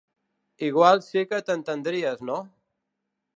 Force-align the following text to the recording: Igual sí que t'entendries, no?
Igual 0.67 1.03
sí 1.07 1.23
que 1.33 1.41
t'entendries, 1.51 2.25
no? 2.31 2.39